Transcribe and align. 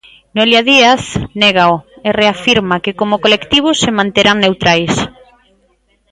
Noelia 0.35 0.61
Díaz 0.69 1.03
négao 1.41 1.75
e 2.07 2.09
reafirma 2.21 2.81
que 2.83 2.97
como 2.99 3.21
colectivo 3.25 3.69
se 3.81 3.89
manterán 3.99 4.37
neutrais. 4.41 4.93